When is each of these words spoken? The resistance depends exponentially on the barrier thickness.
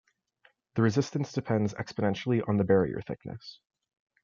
The 0.73 0.81
resistance 0.81 1.31
depends 1.31 1.75
exponentially 1.75 2.41
on 2.49 2.57
the 2.57 2.63
barrier 2.63 3.01
thickness. 3.05 3.59